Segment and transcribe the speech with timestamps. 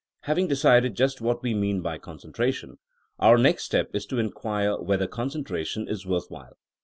[0.21, 2.77] Having decided just what we mean by con centration,
[3.19, 6.57] our next step is to inquire whether concentration is worth while.